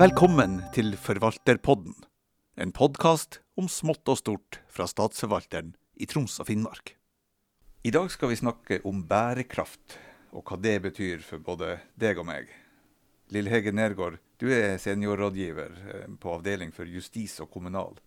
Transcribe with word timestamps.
Velkommen 0.00 0.54
til 0.72 0.94
Forvalterpodden, 0.96 1.92
en 2.56 2.70
podkast 2.72 3.42
om 3.60 3.66
smått 3.68 4.08
og 4.08 4.16
stort 4.16 4.56
fra 4.72 4.86
Statsforvalteren 4.88 5.74
i 6.00 6.08
Troms 6.08 6.38
og 6.40 6.48
Finnmark. 6.48 6.94
I 7.84 7.92
dag 7.92 8.08
skal 8.14 8.32
vi 8.32 8.38
snakke 8.40 8.78
om 8.88 9.02
bærekraft, 9.04 9.98
og 10.32 10.48
hva 10.48 10.56
det 10.64 10.78
betyr 10.86 11.20
for 11.26 11.44
både 11.44 11.74
deg 12.00 12.22
og 12.22 12.30
meg. 12.30 12.48
Lill 13.36 13.52
Hege 13.52 13.74
Nergård, 13.76 14.16
du 14.40 14.48
er 14.48 14.80
seniorrådgiver 14.80 15.76
eh, 15.92 16.08
på 16.16 16.38
avdeling 16.38 16.72
for 16.72 16.88
justis 16.88 17.36
og 17.44 17.52
kommunal. 17.52 18.00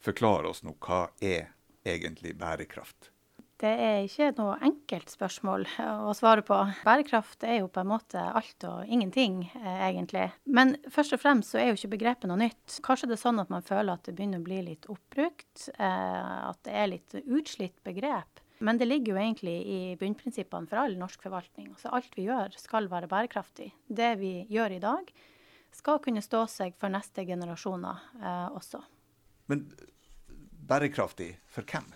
Forklar 0.00 0.48
oss 0.48 0.64
nå, 0.64 0.72
hva 0.80 1.10
er 1.20 1.52
egentlig 1.84 2.32
bærekraft? 2.40 3.12
Det 3.56 3.70
er 3.70 4.02
ikke 4.04 4.34
noe 4.36 4.56
enkelt 4.66 5.08
spørsmål 5.08 5.62
å 5.80 6.12
svare 6.16 6.42
på. 6.44 6.58
Bærekraft 6.84 7.44
er 7.48 7.62
jo 7.62 7.70
på 7.72 7.80
en 7.80 7.88
måte 7.88 8.20
alt 8.20 8.66
og 8.68 8.90
ingenting, 8.92 9.46
eh, 9.56 9.78
egentlig. 9.88 10.26
Men 10.44 10.74
først 10.92 11.14
og 11.16 11.22
fremst 11.22 11.54
så 11.54 11.62
er 11.62 11.70
jo 11.70 11.78
ikke 11.78 11.94
begrepet 11.94 12.28
noe 12.28 12.36
nytt. 12.42 12.80
Kanskje 12.84 13.08
det 13.08 13.16
er 13.16 13.22
sånn 13.22 13.40
at 13.40 13.52
man 13.52 13.64
føler 13.64 13.94
at 13.94 14.04
det 14.04 14.12
begynner 14.18 14.42
å 14.42 14.44
bli 14.44 14.60
litt 14.66 14.84
oppbrukt, 14.92 15.70
eh, 15.72 16.50
at 16.50 16.60
det 16.68 16.74
er 16.74 16.90
litt 16.92 17.16
utslitt 17.24 17.80
begrep. 17.82 18.42
Men 18.60 18.76
det 18.76 18.88
ligger 18.88 19.14
jo 19.14 19.20
egentlig 19.20 19.56
i 19.64 19.80
bunnprinsippene 20.00 20.68
for 20.68 20.80
all 20.80 20.96
norsk 20.96 21.24
forvaltning. 21.24 21.70
Altså 21.72 21.92
alt 21.96 22.12
vi 22.16 22.26
gjør 22.28 22.56
skal 22.60 22.88
være 22.92 23.08
bærekraftig. 23.08 23.70
Det 23.88 24.18
vi 24.20 24.34
gjør 24.52 24.76
i 24.76 24.82
dag 24.84 25.08
skal 25.72 26.00
kunne 26.04 26.24
stå 26.24 26.44
seg 26.48 26.76
for 26.80 26.92
neste 26.92 27.24
generasjoner 27.24 28.04
eh, 28.20 28.48
også. 28.52 28.82
Men 29.48 29.64
bærekraftig 30.68 31.38
for 31.48 31.64
hvem? 31.64 31.88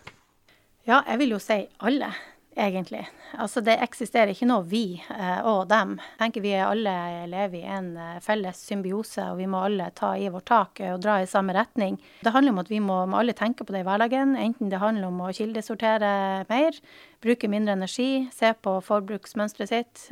Ja, 0.88 1.02
jeg 1.04 1.18
vil 1.20 1.34
jo 1.34 1.38
si 1.42 1.58
alle, 1.84 2.08
egentlig. 2.56 3.02
Altså 3.38 3.60
det 3.62 3.74
eksisterer 3.84 4.32
ikke 4.32 4.46
noe 4.48 4.64
vi 4.66 4.96
eh, 5.12 5.40
og 5.46 5.66
dem. 5.70 5.98
Jeg 6.00 6.18
tenker 6.22 6.44
Vi 6.44 6.54
alle 6.56 6.94
lever 7.28 7.58
i 7.58 7.68
en 7.68 7.90
eh, 8.00 8.20
felles 8.24 8.62
symbiose, 8.64 9.26
og 9.28 9.38
vi 9.42 9.48
må 9.50 9.60
alle 9.66 9.90
ta 9.96 10.14
i 10.16 10.30
vårt 10.32 10.48
tak 10.48 10.80
eh, 10.80 10.94
og 10.94 11.02
dra 11.04 11.18
i 11.20 11.28
samme 11.28 11.52
retning. 11.52 11.98
Det 12.24 12.32
handler 12.32 12.54
om 12.54 12.62
at 12.62 12.70
vi 12.72 12.80
må, 12.80 12.96
må 13.12 13.20
alle 13.20 13.36
tenke 13.36 13.66
på 13.66 13.76
det 13.76 13.84
i 13.84 13.86
hverdagen, 13.86 14.32
enten 14.40 14.72
det 14.72 14.80
handler 14.80 15.10
om 15.12 15.20
å 15.20 15.32
kildesortere 15.36 16.12
mer, 16.48 16.78
bruke 17.20 17.50
mindre 17.52 17.76
energi, 17.76 18.26
se 18.32 18.54
på 18.56 18.78
forbruksmønsteret 18.86 19.70
sitt, 19.70 20.06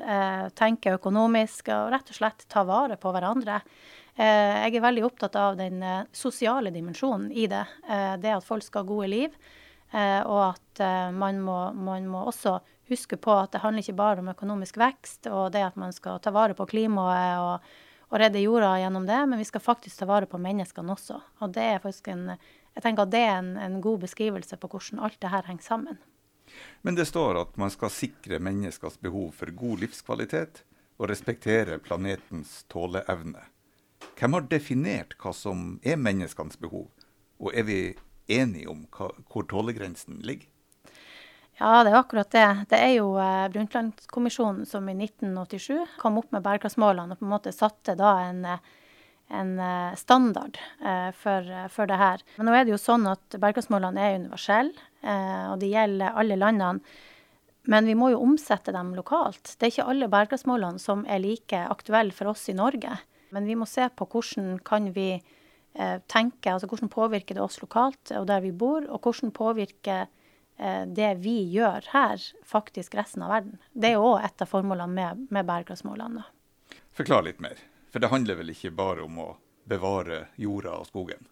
tenke 0.60 0.92
økonomisk 0.98 1.70
og 1.72 1.94
rett 1.94 2.12
og 2.12 2.18
slett 2.18 2.44
ta 2.52 2.66
vare 2.68 2.98
på 3.00 3.14
hverandre. 3.14 3.62
Jeg 4.18 4.74
er 4.74 4.84
veldig 4.84 5.06
opptatt 5.06 5.38
av 5.40 5.56
den 5.56 5.80
sosiale 6.12 6.72
dimensjonen 6.74 7.30
i 7.32 7.46
det. 7.48 7.62
det 8.20 8.34
at 8.34 8.44
folk 8.44 8.66
skal 8.66 8.84
ha 8.84 8.90
gode 8.90 9.08
liv. 9.14 9.38
Eh, 9.92 10.20
og 10.28 10.42
at 10.50 10.80
eh, 10.84 11.10
man 11.16 11.40
må, 11.40 11.58
man, 11.72 12.08
må, 12.10 12.26
også 12.28 12.58
huske 12.90 13.16
på 13.16 13.32
at 13.32 13.54
det 13.54 13.62
handler 13.62 13.84
ikke 13.84 13.96
bare 13.96 14.20
om 14.20 14.28
økonomisk 14.32 14.76
vekst 14.80 15.28
og 15.32 15.52
det 15.54 15.62
at 15.64 15.78
man 15.80 15.94
skal 15.96 16.20
ta 16.24 16.32
vare 16.32 16.56
på 16.56 16.66
klimaet 16.68 17.40
og, 17.40 17.70
og 18.08 18.20
redde 18.20 18.42
jorda 18.42 18.74
gjennom 18.82 19.08
det, 19.08 19.18
men 19.28 19.40
vi 19.40 19.48
skal 19.48 19.64
faktisk 19.64 20.00
ta 20.00 20.08
vare 20.08 20.28
på 20.28 20.40
menneskene 20.40 20.92
også. 20.92 21.18
Og 21.40 21.52
det 21.56 21.64
er 21.64 21.82
faktisk 21.84 22.08
en, 22.12 22.30
jeg 22.76 22.84
tenker 22.84 23.04
at 23.04 23.12
det 23.12 23.24
er 23.24 23.34
en, 23.40 23.54
en 23.60 23.80
god 23.84 24.04
beskrivelse 24.04 24.60
på 24.60 24.70
hvordan 24.72 25.04
alt 25.04 25.20
det 25.24 25.32
her 25.32 25.48
henger 25.48 25.64
sammen. 25.64 26.00
Men 26.82 26.96
det 26.96 27.08
står 27.08 27.40
at 27.42 27.56
man 27.60 27.72
skal 27.72 27.92
sikre 27.92 28.40
menneskers 28.40 28.96
behov 29.00 29.32
for 29.36 29.52
god 29.52 29.84
livskvalitet 29.84 30.62
og 30.98 31.08
respektere 31.10 31.78
planetens 31.80 32.62
tåleevne. 32.72 33.40
Hvem 34.18 34.34
har 34.34 34.48
definert 34.50 35.16
hva 35.20 35.32
som 35.36 35.78
er 35.86 36.00
menneskenes 36.00 36.58
behov, 36.60 36.88
og 37.38 37.54
er 37.54 37.66
vi 37.68 37.80
enige 38.28 38.68
om 38.70 38.84
hva, 38.94 39.10
hvor 39.32 39.46
tålegrensen 39.48 40.20
ligger? 40.26 40.48
Ja, 41.58 41.82
det 41.82 41.90
er 41.90 41.98
akkurat 41.98 42.30
det. 42.30 42.48
Det 42.70 42.78
er 42.78 42.92
jo 43.00 43.14
eh, 43.18 43.48
som 44.68 44.88
i 44.88 44.94
1987 44.94 45.96
kom 45.98 46.20
opp 46.20 46.30
med 46.30 46.44
bærekraftsmålene 46.44 47.16
og 47.16 47.18
på 47.18 47.26
en 47.26 47.32
måte 47.32 47.52
satte 47.54 47.96
da 47.98 48.12
en, 48.28 48.44
en 49.34 49.50
eh, 49.58 49.96
standard 49.98 50.60
eh, 50.78 51.10
for, 51.18 51.50
for, 51.74 51.90
det 51.90 51.98
her. 51.98 52.22
Men 52.36 52.46
nå 52.46 52.54
er 52.54 52.64
det 52.64 52.76
jo 52.76 52.80
sånn 52.82 53.08
at 53.10 53.34
bærekraftsmålene 53.34 54.04
er 54.04 54.20
universelle, 54.20 54.86
eh, 55.02 55.48
og 55.50 55.58
de 55.64 55.72
gjelder 55.72 56.14
alle 56.14 56.38
landene. 56.38 56.98
Men 57.68 57.90
vi 57.90 57.98
må 57.98 58.12
jo 58.14 58.22
omsette 58.24 58.72
dem 58.72 58.94
lokalt. 58.96 59.56
Det 59.58 59.66
er 59.66 59.72
ikke 59.72 59.88
alle 59.90 60.08
bærekraftsmålene 60.12 60.80
som 60.80 61.02
er 61.10 61.20
like 61.24 61.58
aktuelle 61.68 62.14
for 62.14 62.30
oss 62.30 62.46
i 62.48 62.56
Norge. 62.56 62.94
Men 63.34 63.50
vi 63.50 63.58
må 63.58 63.66
se 63.68 63.90
på 63.98 64.06
hvordan 64.08 64.54
kan 64.64 64.92
vi 64.94 65.10
Eh, 65.18 65.34
tenker, 65.78 66.52
altså 66.52 66.66
hvordan 66.66 66.90
påvirker 66.90 67.36
det 67.38 67.42
oss 67.44 67.60
lokalt 67.62 68.10
og 68.16 68.26
der 68.26 68.42
vi 68.42 68.52
bor, 68.52 68.82
og 68.90 69.04
hvordan 69.04 69.30
påvirker 69.34 70.06
eh, 70.58 70.84
det 70.86 71.12
vi 71.22 71.36
gjør 71.52 71.86
her, 71.92 72.22
faktisk 72.46 72.96
resten 72.98 73.22
av 73.22 73.34
verden. 73.36 73.58
Det 73.72 73.92
er 73.92 73.98
jo 73.98 74.12
òg 74.12 74.26
et 74.26 74.42
av 74.42 74.50
formålene 74.50 74.90
med, 74.94 75.26
med 75.34 75.48
bærekraftsmålene. 75.48 76.24
Forklar 76.98 77.26
litt 77.28 77.42
mer, 77.44 77.60
for 77.92 78.02
det 78.02 78.10
handler 78.10 78.40
vel 78.40 78.54
ikke 78.54 78.74
bare 78.74 79.04
om 79.06 79.20
å 79.22 79.28
bevare 79.70 80.24
jorda 80.40 80.80
og 80.80 80.88
skogen? 80.88 81.28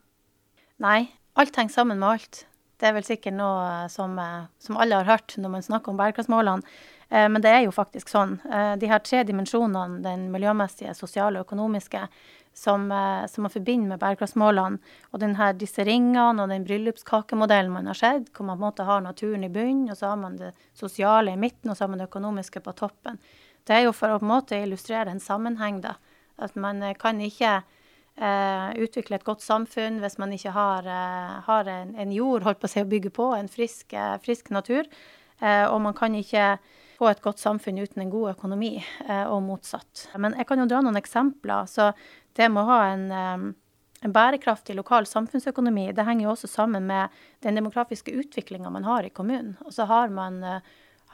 Nei, 0.83 1.09
alt 1.41 1.57
henger 1.57 1.75
sammen 1.81 1.99
med 1.99 2.17
alt. 2.17 2.45
Det 2.77 2.91
er 2.91 2.95
vel 2.99 3.07
sikkert 3.09 3.39
noe 3.39 3.87
som, 3.91 4.15
eh, 4.21 4.47
som 4.63 4.79
alle 4.79 5.01
har 5.01 5.11
hørt 5.11 5.39
når 5.41 5.57
man 5.57 5.65
snakker 5.65 5.91
om 5.91 5.99
bærekraftsmålene. 5.99 6.77
Men 7.07 7.39
det 7.39 7.53
er 7.55 7.61
jo 7.63 7.71
faktisk 7.71 8.09
sånn. 8.11 8.33
De 8.83 8.89
her 8.91 8.99
tre 8.99 9.21
dimensjonene, 9.23 10.01
den 10.03 10.25
miljømessige, 10.33 10.91
sosiale 10.99 11.39
og 11.39 11.47
økonomiske, 11.47 12.01
som, 12.57 12.93
eh, 12.93 13.27
som 13.27 13.45
man 13.45 13.53
forbinder 13.53 13.89
med 13.93 14.01
bærekraftsmålene. 14.01 14.79
Og 15.13 15.21
denne, 15.21 15.51
disse 15.61 15.85
ringene 15.85 16.43
og 16.43 16.49
den 16.49 16.65
bryllupskakemodellen 16.65 17.75
man 17.75 17.91
har 17.91 17.99
sett, 17.99 18.31
hvor 18.33 18.49
man 18.49 18.57
på 18.57 18.63
en 18.63 18.67
måte 18.71 18.87
har 18.89 19.03
naturen 19.05 19.45
i 19.45 19.53
bunnen, 19.53 19.91
og 19.93 19.99
så 19.99 20.15
har 20.15 20.21
man 20.21 20.39
det 20.41 20.55
sosiale 20.75 21.35
i 21.35 21.41
midten, 21.41 21.71
og 21.71 21.77
så 21.77 21.85
har 21.85 21.93
man 21.93 22.01
det 22.01 22.09
økonomiske 22.09 22.63
på 22.65 22.73
toppen. 22.79 23.21
Det 23.67 23.77
er 23.77 23.85
jo 23.85 23.93
for 23.93 24.15
å 24.15 24.21
på 24.23 24.25
en 24.25 24.33
måte 24.33 24.61
illustrere 24.63 25.13
en 25.13 25.21
sammenheng, 25.21 25.83
da. 25.85 25.99
At 26.41 26.57
man 26.57 26.81
eh, 26.83 26.97
kan 26.97 27.21
ikke 27.21 27.59
eh, 27.61 28.71
utvikle 28.81 29.21
et 29.21 29.29
godt 29.29 29.45
samfunn 29.45 30.01
hvis 30.01 30.17
man 30.23 30.33
ikke 30.33 30.55
har, 30.57 30.89
eh, 30.89 31.37
har 31.45 31.71
en, 31.73 31.93
en, 31.93 32.17
jord 32.17 32.47
holdt 32.47 32.63
på 32.63 32.71
å 32.71 32.73
si, 32.73 32.81
å 32.81 32.89
bygge 32.89 33.13
på, 33.13 33.31
en 33.37 33.53
frisk, 33.53 33.93
eh, 33.93 34.17
frisk 34.25 34.49
natur. 34.55 34.89
Eh, 35.43 35.67
og 35.69 35.81
man 35.85 35.97
kan 35.97 36.17
ikke 36.17 36.55
få 36.97 37.11
et 37.11 37.21
godt 37.25 37.43
samfunn 37.43 37.83
uten 37.83 38.03
en 38.03 38.11
god 38.11 38.31
økonomi, 38.33 38.73
og 39.29 39.43
motsatt. 39.45 40.07
Men 40.17 40.33
jeg 40.39 40.49
kan 40.49 40.63
jo 40.63 40.69
dra 40.71 40.81
noen 40.81 40.97
eksempler. 40.97 41.69
Så 41.69 41.91
det 42.39 42.49
med 42.49 42.63
å 42.63 42.71
ha 42.71 42.79
en, 42.95 43.53
en 44.05 44.15
bærekraftig 44.15 44.77
lokal 44.77 45.07
samfunnsøkonomi, 45.09 45.91
det 45.97 46.05
henger 46.07 46.27
jo 46.27 46.35
også 46.35 46.51
sammen 46.51 46.87
med 46.89 47.15
den 47.45 47.59
demografiske 47.59 48.13
utviklinga 48.13 48.71
man 48.73 48.87
har 48.87 49.07
i 49.07 49.13
kommunen. 49.13 49.57
Og 49.65 49.75
så 49.75 49.87
har 49.89 50.13
man, 50.13 50.43
eh, 50.45 50.61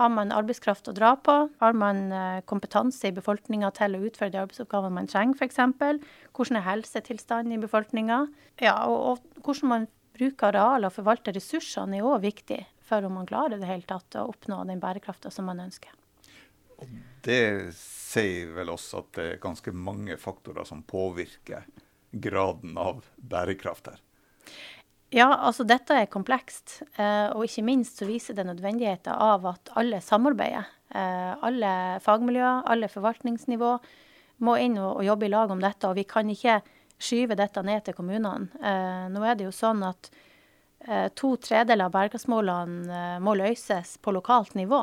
har 0.00 0.10
man 0.10 0.32
arbeidskraft 0.34 0.88
å 0.88 0.96
dra 0.96 1.14
på? 1.16 1.36
Har 1.62 1.72
man 1.78 2.12
eh, 2.12 2.42
kompetanse 2.42 3.08
i 3.08 3.14
befolkninga 3.16 3.72
til 3.78 3.96
å 3.96 4.02
utføre 4.08 4.34
de 4.34 4.42
arbeidsoppgavene 4.42 4.98
man 4.98 5.10
trenger, 5.10 5.38
f.eks.? 5.38 6.04
Hvordan 6.32 6.58
er 6.60 6.68
helsetilstanden 6.68 7.56
i 7.56 7.62
befolkninga? 7.62 8.26
Ja, 8.60 8.76
og, 8.88 8.98
og, 9.12 9.42
hvordan 9.46 9.74
man 9.76 9.90
bruker 10.18 10.50
arealer 10.50 10.90
og 10.90 10.96
forvalter 10.98 11.34
ressursene 11.36 11.98
er 11.98 12.06
òg 12.06 12.26
viktig 12.26 12.60
for 12.86 13.04
om 13.08 13.18
man 13.20 13.28
klarer 13.28 13.60
det 13.60 13.68
hele 13.68 13.86
tatt 13.88 14.18
å 14.18 14.28
oppnå 14.32 14.62
den 14.68 14.82
bærekrafta 14.82 15.30
som 15.30 15.48
man 15.50 15.62
ønsker. 15.64 15.94
Det 17.22 17.70
sier 17.78 18.50
vel 18.56 18.72
også 18.72 19.04
at 19.04 19.10
det 19.16 19.26
er 19.30 19.42
ganske 19.42 19.72
mange 19.74 20.16
faktorer 20.18 20.66
som 20.66 20.82
påvirker 20.82 21.66
graden 22.12 22.76
av 22.78 23.04
bærekraft 23.16 23.92
her. 23.92 24.00
Ja, 25.12 25.28
altså 25.44 25.64
dette 25.68 25.96
er 26.00 26.08
komplekst. 26.10 26.80
Eh, 26.96 27.28
og 27.36 27.44
ikke 27.44 27.64
minst 27.66 28.00
så 28.00 28.08
viser 28.08 28.36
det 28.36 28.46
nødvendigheten 28.48 29.12
av 29.12 29.44
at 29.50 29.72
alle 29.76 30.00
samarbeider. 30.00 30.70
Eh, 30.88 31.32
alle 31.44 31.72
fagmiljøer, 32.04 32.64
alle 32.72 32.88
forvaltningsnivå 32.88 33.74
må 34.42 34.56
inn 34.60 34.78
og, 34.80 35.02
jobbe 35.04 35.28
i 35.28 35.32
lag 35.32 35.52
om 35.52 35.60
dette. 35.60 35.88
Og 35.90 36.00
vi 36.00 36.06
kan 36.08 36.30
ikke 36.32 36.62
skyve 37.02 37.36
dette 37.36 37.60
ned 37.66 37.84
til 37.84 37.96
kommunene. 37.98 38.48
Eh, 38.56 39.04
nå 39.12 39.24
er 39.28 39.36
det 39.36 39.50
jo 39.50 39.54
sånn 39.54 39.84
at 39.84 40.08
to 41.14 41.36
tredeler 41.38 41.86
av 41.86 41.92
bærekraftsmålene 41.94 43.20
må 43.22 43.34
løses 43.38 43.96
på 44.02 44.14
lokalt 44.16 44.56
nivå. 44.58 44.80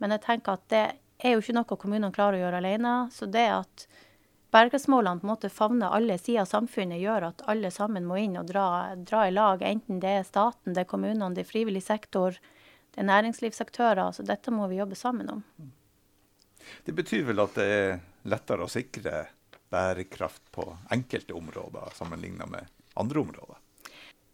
Men 0.00 0.14
jeg 0.16 0.24
tenker 0.26 0.58
at 0.58 0.66
det 0.72 0.84
er 1.20 1.34
jo 1.34 1.42
ikke 1.42 1.56
noe 1.56 1.78
kommunene 1.80 2.12
klarer 2.14 2.38
å 2.38 2.42
gjøre 2.44 2.60
alene. 2.60 2.94
Så 3.14 3.28
det 3.30 3.46
at 3.52 3.86
bærekraftsmålene 4.52 5.20
på 5.22 5.26
en 5.26 5.32
måte 5.32 5.52
favner 5.52 5.94
alle 5.96 6.18
sider 6.18 6.44
av 6.44 6.50
samfunnet, 6.50 7.00
gjør 7.00 7.28
at 7.30 7.44
alle 7.50 7.70
sammen 7.74 8.08
må 8.08 8.18
inn 8.20 8.38
og 8.40 8.48
dra, 8.50 8.94
dra 8.96 9.26
i 9.28 9.34
lag. 9.34 9.62
Enten 9.64 10.00
det 10.02 10.14
er 10.20 10.28
staten, 10.28 10.74
det 10.74 10.84
er 10.84 10.90
kommunene, 10.90 11.32
det 11.36 11.44
er 11.44 11.52
frivillig 11.52 11.84
sektor, 11.86 12.36
det 12.90 13.02
er 13.02 13.10
næringslivsaktører. 13.10 14.12
Så 14.16 14.26
dette 14.26 14.52
må 14.54 14.68
vi 14.70 14.80
jobbe 14.80 14.98
sammen 14.98 15.30
om. 15.38 15.44
Det 16.84 16.92
betyr 16.96 17.24
vel 17.30 17.40
at 17.42 17.56
det 17.56 17.68
er 17.72 18.00
lettere 18.28 18.66
å 18.66 18.70
sikre 18.72 19.24
bærekraft 19.70 20.50
på 20.52 20.66
enkelte 20.90 21.36
områder 21.36 21.94
sammenlignet 21.96 22.50
med 22.50 22.66
andre 23.00 23.22
områder? 23.22 23.59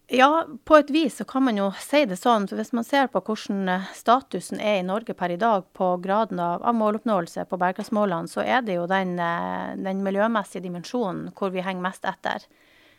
Ja, 0.09 0.47
på 0.63 0.77
et 0.77 0.89
vis 0.89 1.17
så 1.17 1.25
kan 1.27 1.43
man 1.43 1.57
jo 1.59 1.65
si 1.83 2.05
det 2.07 2.15
sånn. 2.15 2.45
for 2.47 2.55
Hvis 2.55 2.71
man 2.71 2.85
ser 2.87 3.09
på 3.11 3.19
hvordan 3.19 3.67
eh, 3.67 3.89
statusen 3.91 4.61
er 4.63 4.79
i 4.79 4.85
Norge 4.87 5.11
per 5.13 5.33
i 5.35 5.39
dag 5.39 5.65
på 5.75 5.97
graden 5.99 6.39
av, 6.39 6.63
av 6.63 6.77
måloppnåelse 6.79 7.43
på 7.45 7.59
bærekraftsmålene, 7.59 8.31
så 8.31 8.45
er 8.45 8.63
det 8.63 8.77
jo 8.77 8.85
den, 8.87 9.17
eh, 9.19 9.75
den, 9.75 10.05
miljømessige 10.07 10.63
dimensjonen 10.63 11.33
hvor 11.35 11.51
vi 11.51 11.65
henger 11.65 11.83
mest 11.89 12.07
etter. 12.07 12.47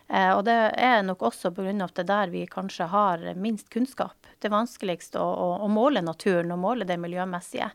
Eh, 0.08 0.34
og 0.34 0.44
det 0.44 0.58
er 0.76 1.00
nok 1.02 1.24
også 1.30 1.54
pga. 1.56 1.72
at 1.84 1.96
det 1.96 2.04
er 2.04 2.12
der 2.12 2.28
vi 2.36 2.46
kanskje 2.46 2.92
har 2.92 3.24
minst 3.36 3.70
kunnskap. 3.70 4.28
Det 4.38 4.52
er 4.52 4.58
vanskeligst 4.58 5.16
å, 5.16 5.24
å, 5.24 5.48
å 5.64 5.68
måle 5.68 6.04
naturen 6.04 6.52
og 6.52 6.60
måle 6.60 6.84
det 6.84 7.00
miljømessige. 7.00 7.72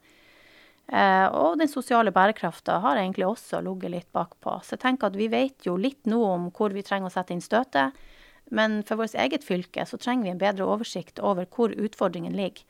Eh, 0.94 1.27
og 1.33 1.57
den 1.57 1.74
sosiale 1.74 2.13
bærekrafta 2.13 2.77
har 2.85 3.01
egentlig 3.01 3.25
også 3.25 3.65
ligget 3.65 3.97
litt 3.97 4.12
bakpå. 4.13 4.59
Så 4.62 4.77
jeg 4.77 4.85
tenker 4.85 5.09
at 5.09 5.18
vi 5.18 5.33
vet 5.33 5.65
jo 5.65 5.74
litt 5.74 6.06
nå 6.06 6.21
om 6.21 6.51
hvor 6.53 6.69
vi 6.69 6.85
trenger 6.85 7.09
å 7.09 7.18
sette 7.18 7.33
inn 7.33 7.41
støtet. 7.41 7.97
Men 8.54 8.84
for 8.86 9.02
vårt 9.02 9.18
eget 9.18 9.44
fylke 9.44 9.86
så 9.90 9.98
trenger 9.98 10.28
vi 10.28 10.34
en 10.36 10.42
bedre 10.42 10.68
oversikt 10.70 11.20
over 11.20 11.50
hvor 11.50 11.74
utfordringen 11.74 12.36
ligger. 12.38 12.62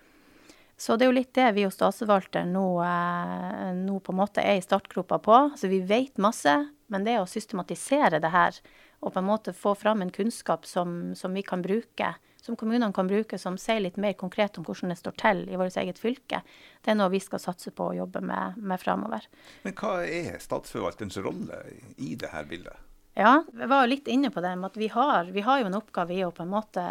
Så 0.79 0.95
det 0.97 1.05
er 1.05 1.11
jo 1.11 1.15
litt 1.15 1.35
det 1.37 1.49
vi 1.55 1.65
hos 1.67 1.75
Statsforvalteren 1.77 2.49
nå, 2.55 2.65
eh, 2.83 3.67
nå, 3.77 3.99
på 4.03 4.11
en 4.11 4.19
måte 4.19 4.41
er 4.41 4.57
i 4.57 4.63
startgropa 4.63 5.19
på. 5.23 5.37
Så 5.59 5.69
vi 5.71 5.83
vet 5.85 6.17
masse, 6.17 6.55
men 6.91 7.05
det 7.05 7.19
å 7.21 7.29
systematisere 7.29 8.19
det 8.23 8.31
her 8.33 8.57
og 9.03 9.13
på 9.13 9.19
en 9.19 9.27
måte 9.27 9.53
få 9.53 9.75
fram 9.75 10.01
en 10.01 10.11
kunnskap 10.11 10.65
som, 10.65 11.13
som 11.19 11.35
vi 11.35 11.43
kan 11.43 11.61
bruke, 11.61 12.13
som 12.43 12.55
kommunene 12.59 12.95
kan 12.95 13.07
bruke, 13.07 13.37
som 13.39 13.57
sier 13.59 13.83
litt 13.83 13.99
mer 13.99 14.15
konkret 14.19 14.57
om 14.59 14.65
hvordan 14.67 14.91
det 14.91 14.99
står 14.99 15.15
til 15.19 15.43
i 15.51 15.59
vårt 15.59 15.77
eget 15.79 15.99
fylke, 15.99 16.41
det 16.83 16.91
er 16.91 16.97
noe 16.99 17.11
vi 17.11 17.21
skal 17.23 17.43
satse 17.43 17.71
på 17.75 17.91
å 17.91 17.97
jobbe 17.99 18.23
med, 18.23 18.57
med 18.59 18.79
framover. 18.79 19.27
Men 19.67 19.75
hva 19.79 19.99
er 20.07 20.39
statsforvalterens 20.43 21.19
rolle 21.23 21.61
i 21.99 22.15
dette 22.19 22.47
bildet? 22.49 22.92
Ja, 23.13 23.43
vi 23.53 23.65
var 23.69 23.83
jo 23.83 23.91
litt 23.93 24.07
inne 24.09 24.31
på 24.33 24.41
det 24.41 24.55
med 24.57 24.71
at 24.71 24.77
vi 24.79 24.89
har, 24.89 25.29
vi 25.35 25.43
har 25.45 25.61
jo 25.61 25.69
en 25.69 25.77
oppgave 25.77 26.15
i 26.15 26.23
å 26.25 26.31
på 26.33 26.45
en 26.45 26.53
måte 26.53 26.87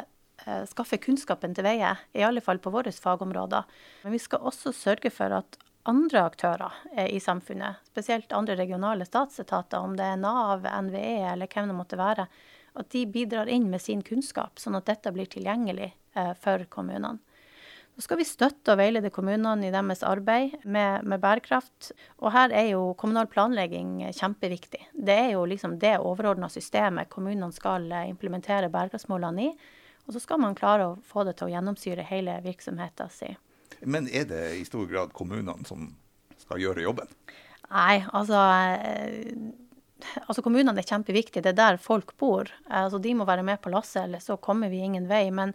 eh, 0.46 0.62
skaffe 0.70 1.00
kunnskapen 1.02 1.56
til 1.56 1.66
veie, 1.66 1.96
i 2.14 2.22
alle 2.22 2.44
fall 2.44 2.62
på 2.62 2.70
våre 2.70 2.92
fagområder. 2.94 3.66
Men 4.04 4.14
vi 4.14 4.22
skal 4.22 4.46
også 4.46 4.74
sørge 4.76 5.10
for 5.10 5.34
at 5.34 5.58
andre 5.90 6.22
aktører 6.22 6.76
i 7.10 7.18
samfunnet, 7.20 7.82
spesielt 7.90 8.32
andre 8.32 8.54
regionale 8.60 9.06
statsetater, 9.08 9.82
om 9.82 9.96
det 9.98 10.12
er 10.12 10.20
Nav, 10.20 10.62
NVE 10.62 11.32
eller 11.32 11.50
hvem 11.50 11.72
det 11.72 11.78
måtte 11.80 11.98
være, 11.98 12.28
at 12.78 12.90
de 12.94 13.02
bidrar 13.10 13.50
inn 13.50 13.66
med 13.70 13.82
sin 13.82 14.02
kunnskap, 14.06 14.62
sånn 14.62 14.78
at 14.78 14.86
dette 14.88 15.12
blir 15.12 15.26
tilgjengelig 15.26 15.90
eh, 15.90 16.32
for 16.38 16.62
kommunene. 16.70 17.18
Så 17.96 18.06
skal 18.06 18.18
vi 18.22 18.24
støtte 18.24 18.72
og 18.72 18.78
veilede 18.80 19.10
kommunene 19.12 19.68
i 19.68 19.72
deres 19.72 20.00
arbeid 20.06 20.64
med, 20.64 21.04
med, 21.04 21.20
bærekraft. 21.20 21.90
Og 22.24 22.32
her 22.32 22.54
er 22.56 22.70
jo 22.70 22.94
kommunal 22.98 23.28
planlegging 23.28 23.98
kjempeviktig. 24.16 24.80
Det 24.96 25.18
er 25.26 25.30
jo 25.34 25.44
liksom 25.48 25.76
det 25.82 25.98
overordna 26.00 26.48
systemet 26.52 27.10
kommunene 27.12 27.52
skal 27.52 27.90
eh, 27.92 28.08
implementere 28.08 28.72
bærekraftsmålene 28.72 29.44
i. 29.44 29.52
Og 30.06 30.16
så 30.16 30.22
skal 30.24 30.40
man 30.42 30.56
klare 30.58 30.88
å 30.88 30.98
få 31.06 31.26
det 31.28 31.36
til 31.38 31.50
å 31.50 31.52
gjennomsyre 31.52 32.06
hele 32.08 32.38
virksomheten 32.42 33.12
sin. 33.12 33.36
Men 33.84 34.08
er 34.08 34.24
det 34.30 34.42
i 34.56 34.64
stor 34.66 34.88
grad 34.90 35.12
kommunene 35.16 35.68
som 35.68 35.90
skal 36.40 36.62
gjøre 36.62 36.86
jobben? 36.86 37.12
Nei, 37.72 38.00
altså, 38.12 38.40
eh, 38.72 39.36
altså 40.26 40.42
Kommunene 40.44 40.80
er 40.80 40.88
kjempeviktige. 40.88 41.44
Det 41.44 41.52
er 41.52 41.60
der 41.60 41.80
folk 41.80 42.16
bor. 42.20 42.50
Altså, 42.68 43.00
de 43.02 43.14
må 43.14 43.28
være 43.28 43.44
med 43.46 43.60
på 43.62 43.72
lasset, 43.72 44.06
eller 44.06 44.24
så 44.24 44.40
kommer 44.40 44.72
vi 44.72 44.82
ingen 44.84 45.08
vei. 45.12 45.26
Men 45.30 45.54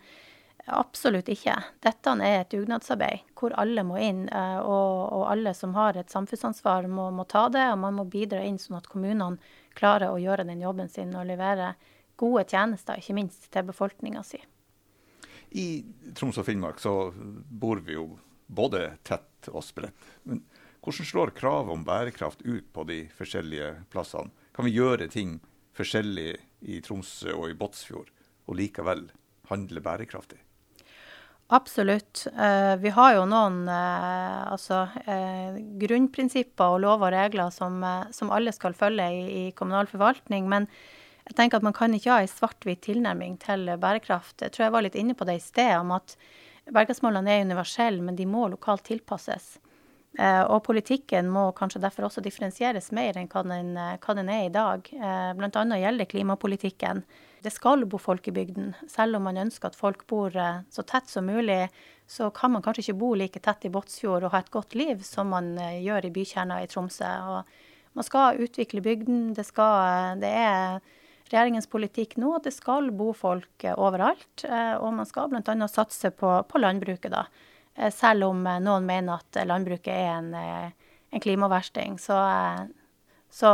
absolutt 0.68 1.30
ikke. 1.32 1.56
Dette 1.84 2.14
er 2.26 2.42
et 2.42 2.52
dugnadsarbeid 2.52 3.32
hvor 3.38 3.56
alle 3.60 3.84
må 3.88 4.00
inn. 4.04 4.26
Eh, 4.30 4.60
og, 4.60 5.14
og 5.16 5.26
alle 5.32 5.54
som 5.56 5.76
har 5.78 5.98
et 5.98 6.12
samfunnsansvar, 6.12 6.90
må, 6.92 7.10
må, 7.16 7.28
ta 7.30 7.48
det. 7.54 7.66
Og 7.72 7.80
man 7.84 7.98
må 8.00 8.08
bidra 8.12 8.44
inn 8.44 8.60
sånn 8.62 8.80
at 8.80 8.90
kommunene 8.92 9.40
klarer 9.78 10.12
å 10.12 10.22
gjøre 10.22 10.48
den 10.48 10.64
jobben 10.64 10.90
sin 10.92 11.16
og 11.16 11.28
levere 11.30 11.76
gode 12.18 12.48
tjenester, 12.50 12.98
ikke 12.98 13.14
minst 13.14 13.50
til 13.54 13.68
befolkninga 13.68 14.24
si. 14.26 14.40
I 15.58 15.68
Troms 16.18 16.40
og 16.42 16.48
Finnmark 16.48 16.82
så 16.82 17.12
bor 17.14 17.80
vi 17.86 17.96
jo 17.96 18.10
både 18.48 18.98
tett 19.08 19.52
og 19.52 19.64
spredt. 19.64 20.08
Men 20.28 20.42
hvordan 20.84 21.08
slår 21.08 21.34
kravet 21.38 21.74
om 21.74 21.86
bærekraft 21.88 22.42
ut 22.48 22.68
på 22.74 22.88
de 22.90 23.04
forskjellige 23.16 23.70
plassene? 23.94 24.34
Kan 24.56 24.66
vi 24.66 24.76
gjøre 24.76 25.10
ting 25.14 25.38
forskjellig 25.78 26.34
i 26.66 26.82
Tromsø 26.82 27.36
og 27.38 27.52
i 27.52 27.58
Båtsfjord, 27.58 28.10
og 28.50 28.58
likevel 28.58 29.06
handle 29.52 29.84
bærekraftig? 29.84 30.42
Absolutt. 31.48 32.26
Uh, 32.36 32.76
vi 32.84 32.92
har 32.92 33.14
jo 33.16 33.24
noen 33.30 33.62
uh, 33.72 34.52
altså, 34.52 34.82
uh, 35.08 35.60
grunnprinsipper 35.80 36.74
og 36.76 36.82
lover 36.84 37.08
og 37.08 37.16
regler 37.16 37.54
som, 37.56 37.80
som 38.12 38.34
alle 38.36 38.52
skal 38.52 38.76
følge 38.76 39.06
i, 39.16 39.22
i, 39.42 39.44
kommunal 39.56 39.88
forvaltning. 39.88 40.50
Men 40.52 40.68
jeg 41.30 41.38
tenker 41.40 41.62
at 41.62 41.68
man 41.68 41.76
kan 41.76 41.96
ikke 41.96 42.12
ha 42.12 42.24
en 42.24 42.32
svart-hvit 42.32 42.84
tilnærming 42.90 43.38
til 43.44 43.64
bærekraft. 43.80 44.42
Jeg 44.44 44.56
tror 44.56 44.68
jeg 44.68 44.76
var 44.76 44.84
litt 44.84 45.00
inne 45.00 45.16
på 45.16 45.28
det 45.28 45.40
i 45.40 45.44
sted, 45.44 45.72
om 45.80 45.96
at 45.96 46.18
bærekraftsmålene 46.68 47.32
er 47.32 47.48
universelle, 47.48 48.04
men 48.04 48.20
de 48.20 48.28
må 48.28 48.50
lokalt 48.52 48.84
tilpasses. 48.88 49.56
Eh, 50.18 50.44
og 50.50 50.64
politikken 50.66 51.30
må 51.30 51.50
kanskje 51.58 51.82
derfor 51.84 52.08
også 52.08 52.24
differensieres 52.26 52.90
mer 52.96 53.20
enn 53.20 53.30
hva 53.30 53.44
den, 53.46 53.76
hva 53.76 54.16
den 54.18 54.32
er 54.34 54.48
i 54.48 54.54
dag. 54.54 54.88
Eh, 54.98 55.32
Bl.a. 55.38 55.66
gjelder 55.78 56.10
klimapolitikken. 56.10 57.04
Det 57.44 57.54
skal 57.54 57.86
bo 57.86 58.00
folk 58.02 58.28
i 58.28 58.34
bygden. 58.34 58.74
Selv 58.90 59.20
om 59.20 59.28
man 59.28 59.38
ønsker 59.38 59.70
at 59.70 59.78
folk 59.78 60.06
bor 60.10 60.36
eh, 60.36 60.64
så 60.74 60.86
tett 60.88 61.10
som 61.12 61.30
mulig, 61.30 61.68
så 62.08 62.30
kan 62.32 62.54
man 62.54 62.64
kanskje 62.66 62.88
ikke 62.88 63.00
bo 63.02 63.14
like 63.20 63.42
tett 63.44 63.68
i 63.68 63.72
Båtsfjord 63.72 64.26
og 64.26 64.34
ha 64.34 64.42
et 64.44 64.54
godt 64.54 64.78
liv 64.80 65.02
som 65.04 65.34
man 65.36 65.58
gjør 65.60 66.08
i 66.08 66.14
bykjerna 66.16 66.62
i 66.64 66.70
Tromsø. 66.72 67.10
Og 67.34 67.98
man 67.98 68.06
skal 68.06 68.40
utvikle 68.46 68.82
bygden. 68.82 69.34
Det, 69.36 69.44
skal, 69.50 70.22
det 70.22 70.30
er 70.30 70.80
regjeringens 71.28 71.68
politikk 71.68 72.16
nå 72.22 72.36
at 72.38 72.48
det 72.48 72.56
skal 72.56 72.92
bo 72.96 73.12
folk 73.18 73.66
eh, 73.66 73.76
overalt. 73.76 74.46
Eh, 74.46 74.76
og 74.78 74.96
man 75.00 75.10
skal 75.10 75.32
bl.a. 75.32 75.70
satse 75.72 76.12
på, 76.16 76.32
på, 76.48 76.62
landbruket, 76.62 77.12
da. 77.14 77.26
Eh, 77.76 77.92
selv 77.94 78.30
om 78.32 78.44
noen 78.46 78.88
mener 78.88 79.20
at 79.20 79.42
landbruket 79.48 79.94
er 79.94 80.12
en, 80.16 80.32
en 81.12 81.24
klimaversting, 81.24 81.98
så, 82.02 82.18
så 83.34 83.54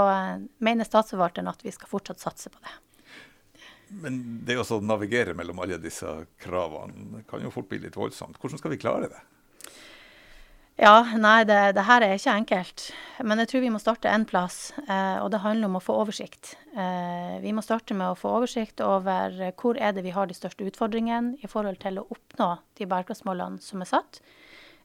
mener 0.64 0.90
statsforvalteren 0.90 1.52
at 1.52 1.64
vi 1.66 1.74
skal 1.74 1.92
fortsatt 1.92 2.24
satse 2.24 2.54
på 2.54 2.62
det. 2.64 2.78
Men 4.02 4.20
det 4.48 4.58
å 4.60 4.80
navigere 4.82 5.36
mellom 5.38 5.62
alle 5.64 5.78
disse 5.82 6.10
kravene 6.42 7.24
kan 7.30 7.44
jo 7.44 7.52
fort 7.54 7.70
bli 7.70 7.84
litt 7.86 8.00
voldsomt. 8.00 8.40
Hvordan 8.42 8.62
skal 8.62 8.74
vi 8.74 8.82
klare 8.82 9.12
det? 9.12 9.22
Ja, 10.82 11.04
nei, 11.22 11.44
det, 11.46 11.76
det, 11.78 11.84
her 11.86 12.02
er 12.02 12.16
ikke 12.18 12.34
enkelt. 12.34 12.88
Men 13.22 13.38
jeg 13.44 13.52
tror 13.52 13.62
vi 13.62 13.70
må 13.76 13.82
starte 13.82 14.10
én 14.10 14.26
plass, 14.26 14.72
eh, 14.88 15.20
og 15.22 15.30
det 15.30 15.44
handler 15.44 15.70
om 15.70 15.78
å 15.78 15.84
få 15.84 16.00
oversikt. 16.02 16.56
Eh, 16.74 17.36
vi 17.44 17.54
må 17.54 17.62
starte 17.62 17.94
med 17.94 18.10
å 18.10 18.18
få 18.18 18.32
oversikt 18.40 18.82
over 18.82 19.38
hvor 19.62 19.78
er 19.78 19.94
det 19.94 20.02
vi 20.08 20.16
har 20.16 20.28
de 20.28 20.38
største 20.38 20.66
utfordringene 20.66 21.38
i 21.46 21.50
forhold 21.52 21.78
til 21.84 22.02
å 22.02 22.08
oppnå 22.10 22.50
de 22.80 22.90
bærekraftsmålene 22.90 23.62
som 23.62 23.86
er 23.86 23.92
satt. 23.92 24.24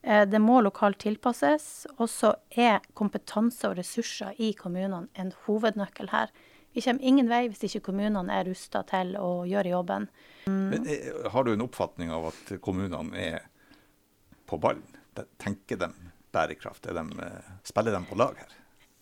Eh, 0.03 0.27
det 0.29 0.43
må 0.45 0.61
lokalt 0.61 1.01
tilpasses. 1.03 1.87
Og 1.97 2.13
så 2.13 2.35
er 2.51 2.85
kompetanse 2.99 3.71
og 3.71 3.79
ressurser 3.81 4.37
i 4.37 4.53
kommunene 4.59 5.09
en 5.19 5.33
hovednøkkel 5.47 6.13
her. 6.13 6.33
Vi 6.73 6.83
kommer 6.83 7.05
ingen 7.05 7.29
vei 7.31 7.47
hvis 7.51 7.65
ikke 7.69 7.89
kommunene 7.89 8.35
er 8.35 8.47
rusta 8.49 8.85
til 8.89 9.15
å 9.19 9.43
gjøre 9.49 9.73
jobben. 9.73 10.09
Men 10.49 10.87
eh, 10.87 11.11
Har 11.33 11.45
du 11.45 11.55
en 11.55 11.65
oppfatning 11.65 12.13
av 12.15 12.31
at 12.33 12.55
kommunene 12.65 13.19
er 13.19 13.49
på 14.49 14.61
ballen? 14.61 14.87
tenker 15.43 15.75
de 15.81 15.89
bærekraft? 16.31 16.85
De, 16.87 17.03
eh, 17.25 17.53
spiller 17.67 17.97
de 17.97 18.05
på 18.07 18.19
lag 18.21 18.37
her? 18.39 18.53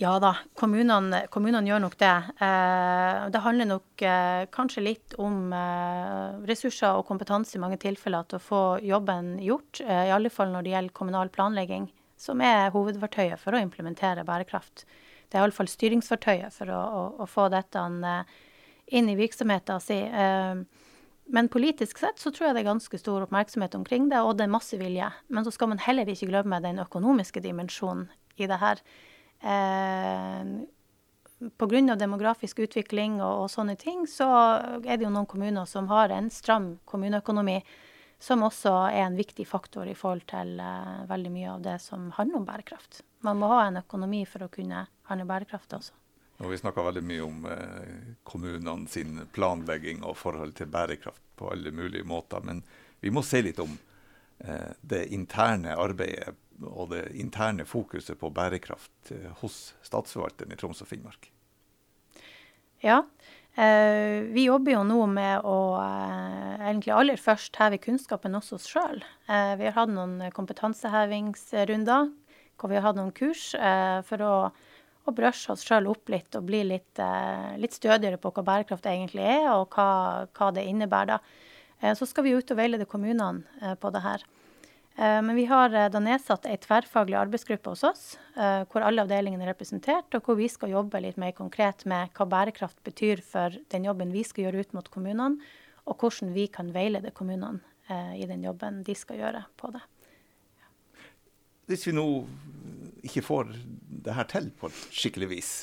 Ja 0.01 0.15
da, 0.21 0.31
kommunene, 0.57 1.23
kommunene 1.33 1.69
gjør 1.69 1.83
nok 1.85 1.97
det. 2.01 2.15
Eh, 2.47 3.27
det 3.33 3.43
handler 3.45 3.69
nok 3.69 4.05
kanskje 4.55 4.85
litt 4.85 5.17
om 5.21 5.53
ressurser 6.49 6.97
og 6.97 7.07
kompetanse 7.09 7.57
i 7.57 7.61
mange 7.61 7.81
tilfeller 7.83 8.25
til 8.29 8.41
å 8.41 8.47
få 8.47 8.63
jobben 8.85 9.35
gjort. 9.45 9.83
I 9.85 10.15
alle 10.15 10.33
fall 10.33 10.53
når 10.55 10.65
det 10.65 10.75
gjelder 10.77 10.97
kommunal 10.97 11.33
planlegging, 11.33 11.91
som 12.17 12.41
er 12.41 12.73
hovedverktøyet 12.73 13.41
for 13.41 13.57
å 13.57 13.61
implementere 13.61 14.25
bærekraft. 14.25 14.87
Det 15.29 15.39
er 15.39 15.45
iallfall 15.45 15.71
styringsverktøyet 15.71 16.55
for 16.55 16.73
å, 16.73 16.81
å, 16.81 17.07
å 17.25 17.29
få 17.31 17.49
dette 17.53 17.83
eh, 18.11 18.37
inn 18.99 19.11
i 19.11 19.19
virksomheten 19.19 19.83
sin. 19.83 20.67
Men 21.27 21.49
politisk 21.51 21.99
sett 21.99 22.21
så 22.23 22.31
tror 22.31 22.49
jeg 22.49 22.55
det 22.55 22.63
er 22.63 22.69
ganske 22.69 22.99
stor 23.01 23.25
oppmerksomhet 23.25 23.75
omkring 23.75 24.07
det, 24.13 24.21
og 24.23 24.37
det 24.39 24.47
er 24.47 24.53
masse 24.53 24.79
vilje. 24.79 25.09
Men 25.27 25.47
så 25.47 25.51
skal 25.55 25.73
man 25.73 25.83
heller 25.83 26.07
ikke 26.07 26.29
glemme 26.31 26.63
den 26.63 26.79
økonomiske 26.79 27.43
dimensjonen 27.43 28.07
i 28.39 28.47
det 28.47 28.59
her. 28.63 28.83
Eh, 29.43 30.55
Pga. 31.59 31.97
demografisk 32.01 32.63
utvikling 32.65 33.19
og, 33.21 33.43
og, 33.43 33.51
sånne 33.53 33.75
ting, 33.77 34.07
så 34.09 34.25
er 34.81 34.97
det 34.97 35.05
jo 35.05 35.13
noen 35.13 35.29
kommuner 35.29 35.67
som 35.69 35.91
har 35.91 36.15
en 36.15 36.31
stram 36.33 36.79
kommuneøkonomi, 36.89 37.59
som 38.19 38.47
også 38.47 38.73
er 38.89 39.03
en 39.03 39.19
viktig 39.19 39.45
faktor 39.45 39.85
i 39.91 39.99
forhold 39.99 40.25
til 40.31 40.57
eh, 40.63 41.03
veldig 41.11 41.33
mye 41.35 41.51
av 41.59 41.67
det 41.67 41.77
som 41.85 42.09
handler 42.17 42.41
om 42.41 42.47
bærekraft. 42.49 43.03
Man 43.27 43.41
må 43.43 43.51
ha 43.51 43.67
en 43.67 43.81
økonomi 43.83 44.23
for 44.29 44.47
å 44.47 44.53
kunne 44.53 44.87
handle 45.11 45.27
bærekraft 45.29 45.75
også. 45.75 45.95
Og 46.45 46.53
vi 46.53 46.59
snakker 46.61 46.85
veldig 46.85 47.03
mye 47.09 47.25
om 47.25 47.47
eh, 47.49 48.09
kommunene 48.29 48.91
sin 48.93 49.23
planlegging 49.33 50.03
og 50.05 50.19
forhold 50.21 50.53
til 50.59 50.69
bærekraft 50.69 51.23
på 51.39 51.49
alle 51.53 51.73
mulige 51.73 52.05
måter. 52.05 52.45
Men 52.45 52.61
vi 53.01 53.13
må 53.13 53.25
se 53.25 53.41
litt 53.45 53.61
om 53.63 53.73
eh, 54.45 54.75
det 54.83 55.07
interne 55.17 55.79
arbeidet 55.81 56.35
og 56.65 56.91
det 56.93 57.07
interne 57.21 57.67
fokuset 57.69 58.19
på 58.21 58.31
bærekraft 58.37 59.15
eh, 59.17 59.33
hos 59.41 59.75
statsforvalteren 59.87 60.53
i 60.53 60.61
Troms 60.61 60.85
og 60.85 60.91
Finnmark. 60.91 61.31
Ja, 62.85 63.01
eh, 63.57 64.21
vi 64.37 64.45
jobber 64.47 64.77
jo 64.77 64.85
nå 64.85 65.01
med 65.09 65.49
å 65.49 65.59
eh, 65.81 66.69
egentlig 66.69 66.93
aller 66.93 67.21
først 67.21 67.57
heve 67.61 67.81
kunnskapen 67.81 68.37
hos 68.37 68.53
oss 68.57 68.69
sjøl. 68.69 69.01
Eh, 69.25 69.57
vi 69.57 69.69
har 69.71 69.77
hatt 69.81 69.93
noen 69.93 70.21
kompetansehevingsrunder 70.37 72.13
hvor 72.57 72.73
vi 72.73 72.79
har 72.79 72.89
hatt 72.89 72.99
noen 72.99 73.15
kurs 73.15 73.51
for 74.09 74.25
å 74.25 74.35
å 75.07 75.15
brushe 75.15 75.53
oss 75.55 75.65
sjøl 75.67 75.89
opp 75.91 76.11
litt 76.13 76.35
og 76.39 76.47
bli 76.49 76.63
litt, 76.67 76.99
eh, 76.99 77.57
litt, 77.61 77.77
stødigere 77.77 78.19
på 78.21 78.33
hva 78.35 78.45
bærekraft 78.47 78.89
egentlig 78.91 79.27
er, 79.27 79.51
og 79.55 79.75
hva, 79.75 80.27
hva 80.37 80.53
det 80.55 80.67
innebærer. 80.67 81.17
da. 81.17 81.19
Eh, 81.81 81.95
så 81.95 82.09
skal 82.09 82.27
vi 82.27 82.35
ut 82.35 82.51
og 82.51 82.59
veilede 82.59 82.89
kommunene 82.89 83.45
eh, 83.63 83.77
på 83.79 83.93
det 83.95 84.03
her. 84.03 84.25
Eh, 84.97 85.21
men 85.23 85.35
vi 85.37 85.45
har 85.47 85.73
eh, 85.75 85.91
da 85.93 86.01
nedsatt 86.03 86.49
ei 86.49 86.57
tverrfaglig 86.57 87.19
arbeidsgruppe 87.21 87.71
hos 87.71 87.85
oss, 87.85 88.05
eh, 88.35 88.65
hvor 88.71 88.83
alle 88.83 89.05
avdelingene 89.05 89.45
er 89.47 89.53
representert, 89.53 90.09
og 90.17 90.27
hvor 90.27 90.41
vi 90.41 90.49
skal 90.51 90.75
jobbe 90.75 91.03
litt 91.05 91.21
mer 91.21 91.37
konkret 91.37 91.87
med 91.87 92.11
hva 92.17 92.27
bærekraft 92.27 92.83
betyr 92.87 93.23
for 93.23 93.55
den 93.71 93.87
jobben 93.87 94.15
vi 94.15 94.25
skal 94.27 94.49
gjøre 94.49 94.65
ut 94.65 94.77
mot 94.79 94.91
kommunene, 94.91 95.39
og 95.87 96.01
hvordan 96.03 96.33
vi 96.35 96.49
kan 96.51 96.73
veilede 96.75 97.15
kommunene 97.15 97.63
i 98.19 98.27
den 98.27 98.43
jobben 98.43 98.81
de 98.83 98.97
skal 98.99 99.21
gjøre 99.21 99.45
på 99.55 99.69
det. 99.71 99.79
Hvis 101.67 101.87
vi 101.89 101.95
nå 101.97 102.07
ikke 103.07 103.25
får 103.27 103.55
det 104.07 104.15
her 104.15 104.29
til 104.31 104.51
på 104.55 104.71
et 104.71 104.83
skikkelig 104.95 105.31
vis, 105.33 105.55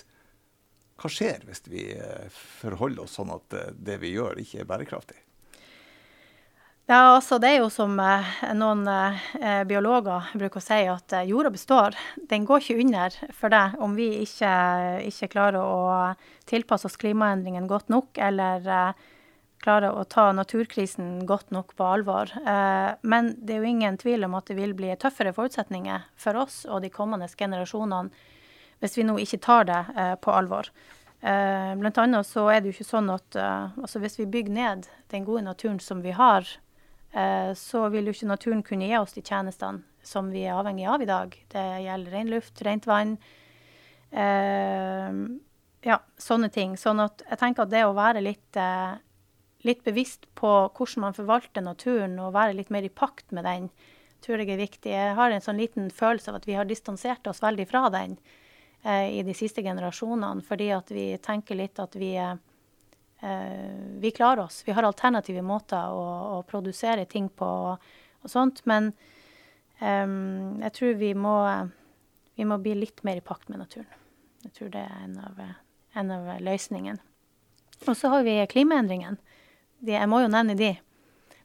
hva 1.00 1.10
skjer 1.12 1.43
hvis 1.48 1.63
vi 1.72 1.86
forholder 2.62 3.05
oss 3.05 3.17
sånn 3.17 3.31
at 3.33 3.55
det 3.74 4.00
vi 4.03 4.13
gjør, 4.13 4.39
ikke 4.43 4.62
er 4.63 4.69
bærekraftig? 4.69 5.24
Ja, 6.86 7.15
altså 7.15 7.38
Det 7.39 7.48
er 7.48 7.62
jo 7.62 7.69
som 7.72 7.95
eh, 8.03 8.31
noen 8.60 8.83
eh, 8.91 9.62
biologer 9.63 10.33
bruker 10.36 10.60
å 10.60 10.63
si, 10.63 10.81
at 10.91 11.13
eh, 11.15 11.29
jorda 11.29 11.53
består. 11.53 11.95
Den 12.27 12.43
går 12.43 12.60
ikke 12.60 12.81
under 12.83 13.15
for 13.31 13.53
det 13.53 13.63
om 13.79 13.95
vi 13.95 14.10
ikke, 14.25 14.51
ikke 15.07 15.29
klarer 15.31 15.63
å 15.63 16.12
tilpasse 16.50 16.89
oss 16.89 17.00
klimaendringene 17.00 17.72
godt 17.72 17.88
nok, 17.93 18.19
eller 18.19 18.67
eh, 18.67 19.07
klarer 19.63 19.96
å 19.96 20.03
ta 20.10 20.29
naturkrisen 20.36 21.24
godt 21.29 21.53
nok 21.55 21.75
på 21.79 21.88
alvor. 21.88 22.32
Eh, 22.38 22.91
men 23.01 23.32
det 23.39 23.55
er 23.55 23.63
jo 23.63 23.72
ingen 23.72 24.00
tvil 24.01 24.27
om 24.27 24.36
at 24.39 24.51
det 24.51 24.58
vil 24.60 24.75
bli 24.77 24.91
tøffere 25.00 25.34
forutsetninger 25.36 26.10
for 26.20 26.39
oss 26.43 26.63
og 26.67 26.84
de 26.84 26.91
kommende 26.93 27.29
generasjonene 27.32 28.29
hvis 28.84 28.98
vi 29.00 29.05
nå 29.08 29.15
ikke 29.24 29.39
tar 29.43 29.70
det 29.70 29.79
eh, 29.96 30.17
på 30.20 30.34
alvor. 30.34 30.70
Blant 31.24 31.98
annet 32.01 32.27
så 32.27 32.41
er 32.51 32.60
det 32.60 32.67
jo 32.67 32.74
ikke 32.74 32.84
sånn 32.89 33.08
at 33.13 33.38
altså 33.39 34.01
hvis 34.03 34.17
vi 34.20 34.25
bygger 34.27 34.51
ned 34.58 34.89
den 35.13 35.24
gode 35.24 35.46
naturen 35.46 35.77
som 35.79 36.01
vi 36.03 36.12
har, 36.12 36.43
Eh, 37.13 37.53
så 37.53 37.88
vil 37.93 38.10
jo 38.10 38.13
ikke 38.15 38.27
naturen 38.29 38.62
kunne 38.65 38.88
gi 38.89 38.98
oss 38.98 39.13
de 39.13 39.22
tjenestene 39.22 39.84
som 40.03 40.32
vi 40.34 40.48
er 40.48 40.58
avhengig 40.58 40.88
av 40.89 41.03
i 41.03 41.08
dag. 41.08 41.36
Det 41.53 41.65
gjelder 41.86 42.15
ren 42.17 42.32
luft, 42.34 42.62
rent 42.65 42.88
vann. 42.89 43.17
Eh, 44.10 45.12
ja, 45.86 46.00
sånne 46.17 46.50
ting. 46.53 46.74
Sånn 46.79 47.03
at 47.03 47.22
jeg 47.29 47.39
tenker 47.39 47.67
at 47.67 47.74
det 47.74 47.84
å 47.86 47.93
være 47.96 48.24
litt, 48.25 48.50
eh, 48.58 48.98
litt 49.63 49.84
bevisst 49.86 50.27
på 50.39 50.51
hvordan 50.70 51.08
man 51.08 51.17
forvalter 51.17 51.65
naturen, 51.65 52.15
og 52.20 52.36
være 52.36 52.55
litt 52.58 52.72
mer 52.74 52.86
i 52.86 52.93
pakt 52.93 53.32
med 53.32 53.48
den, 53.48 53.70
tror 54.24 54.39
jeg 54.39 54.53
er 54.53 54.62
viktig. 54.62 54.91
Jeg 54.91 55.17
har 55.17 55.32
en 55.32 55.43
sånn 55.43 55.60
liten 55.60 55.91
følelse 55.91 56.32
av 56.32 56.39
at 56.39 56.48
vi 56.48 56.55
har 56.55 56.67
distansert 56.67 57.27
oss 57.27 57.43
veldig 57.43 57.67
fra 57.67 57.89
den 57.91 58.17
i 58.84 59.22
de 59.24 59.32
siste 59.32 59.63
generasjonene, 59.63 60.43
fordi 60.43 60.65
at 60.75 60.89
vi 60.91 61.05
tenker 61.24 61.55
litt 61.55 61.79
at 61.79 61.93
vi 61.96 62.10
eh, 62.20 62.36
Eh, 63.24 63.75
vi 64.00 64.12
klarer 64.12 64.41
oss. 64.41 64.63
Vi 64.65 64.72
har 64.72 64.84
alternative 64.84 65.41
måter 65.41 65.91
å, 65.96 66.08
å 66.36 66.39
produsere 66.43 67.05
ting 67.05 67.29
på 67.29 67.48
og 68.24 68.32
sånt. 68.32 68.65
Men 68.67 68.89
um, 69.79 70.60
jeg 70.63 70.74
tror 70.75 70.98
vi 71.00 71.13
må, 71.15 71.36
vi 72.36 72.48
må, 72.48 72.58
bli 72.60 72.75
litt 72.82 73.00
mer 73.08 73.20
i 73.20 73.24
pakt 73.24 73.48
med 73.48 73.63
naturen. 73.63 74.01
Jeg 74.43 74.51
tror 74.58 74.74
det 74.74 74.84
er 74.84 75.05
en 75.05 75.15
av, 75.24 75.39
en 76.01 76.12
av 76.12 76.27
løsningene. 76.43 77.00
Og 77.88 77.96
så 77.96 78.12
har 78.12 78.27
vi 78.27 78.36
klimaendringene. 78.51 79.33
Jeg 79.92 80.10
må 80.10 80.22
jo 80.24 80.32
nevne 80.32 80.56
de. 80.56 80.72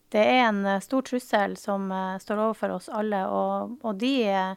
Det 0.09 0.23
er 0.23 0.47
en 0.47 0.63
eh, 0.67 0.81
stor 0.81 1.05
trussel 1.05 1.57
som 1.61 1.91
uh, 1.93 2.17
står 2.23 2.41
overfor 2.47 2.79
oss 2.79 2.89
alle, 2.89 3.25
og, 3.29 3.77
og 3.85 3.99
de 4.01 4.13
uh, 4.33 4.55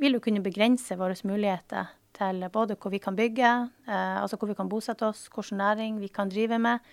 vil 0.00 0.18
jo 0.18 0.22
kunne 0.24 0.42
begrense 0.44 0.96
våre 0.98 1.16
muligheter 1.24 1.88
til 2.20 2.44
både 2.52 2.76
hvor 2.76 2.92
vi 2.92 3.00
kan 3.00 3.16
bygge, 3.16 3.50
eh, 3.88 4.16
altså 4.20 4.36
hvor 4.36 4.50
vi 4.50 4.56
kan 4.58 4.68
bosette 4.68 5.06
oss, 5.08 5.28
hvilken 5.32 5.60
næring 5.62 6.00
vi 6.00 6.08
kan 6.12 6.28
drive 6.28 6.58
med. 6.58 6.84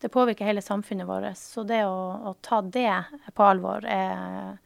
Det 0.00 0.10
påvirker 0.10 0.48
hele 0.48 0.62
samfunnet 0.62 1.06
vårt. 1.06 1.38
Så 1.38 1.62
det 1.62 1.84
å, 1.86 1.98
å 2.30 2.34
ta 2.42 2.58
det 2.62 2.90
på 3.34 3.46
alvor 3.46 3.86
er 3.86 4.56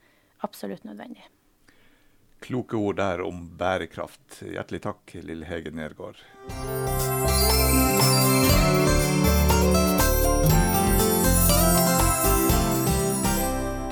absolutt 0.41 0.87
nødvendig. 0.87 1.27
Kloke 2.41 2.77
ord 2.77 2.97
der 2.97 3.21
om 3.25 3.45
bærekraft. 3.57 4.41
Hjertelig 4.45 4.81
takk, 4.85 5.13
Lille 5.21 5.45
Hege 5.49 5.73
Nergård. 5.73 6.21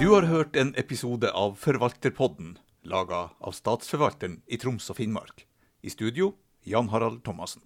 Du 0.06 0.12
har 0.12 0.22
hørt 0.22 0.56
en 0.56 0.76
episode 0.78 1.32
av 1.34 1.56
Forvalterpodden, 1.58 2.60
laga 2.86 3.24
av 3.42 3.56
Statsforvalteren 3.58 4.36
i 4.46 4.60
Troms 4.62 4.92
og 4.94 5.00
Finnmark. 5.00 5.48
I 5.82 5.90
studio 5.90 6.28
Jan 6.62 6.92
Harald 6.94 7.24
Thomassen. 7.26 7.64